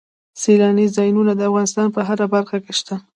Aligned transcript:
سیلاني 0.41 0.85
ځایونه 0.95 1.31
د 1.35 1.41
افغانستان 1.49 1.87
په 1.95 2.01
هره 2.07 2.25
برخه 2.33 2.57
کې 2.63 2.73
شته. 2.79 2.95